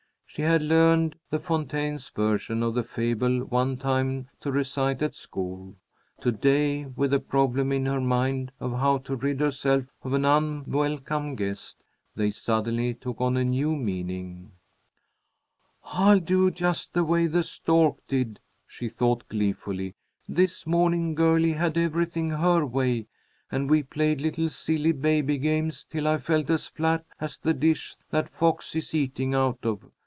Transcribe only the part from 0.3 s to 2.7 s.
She had learned La Fontaine's version